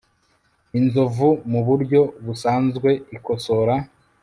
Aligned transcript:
Inzovu 0.79 1.29
muburyo 1.51 2.01
busanzwe 2.25 2.89
ikosora 3.15 3.75